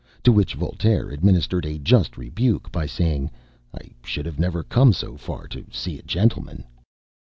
[0.23, 3.29] To which Voltaire administered a just rebuke by saying,
[3.71, 6.63] "I should never have come so far to see a gentleman!"